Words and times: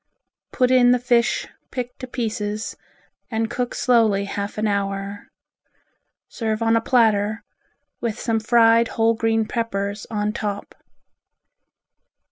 Put 0.51 0.71
in 0.71 0.89
the 0.93 0.97
fish 0.97 1.47
picked 1.69 1.99
to 1.99 2.07
pieces 2.07 2.75
and 3.29 3.51
cook 3.51 3.75
slowly 3.75 4.25
half 4.25 4.57
an 4.57 4.65
hour. 4.65 5.27
Serve 6.27 6.63
on 6.63 6.75
a 6.75 6.81
platter, 6.81 7.43
with 7.99 8.17
some 8.19 8.39
fried 8.39 8.87
whole 8.87 9.13
green 9.13 9.45
peppers 9.45 10.07
on 10.09 10.33
top. 10.33 10.73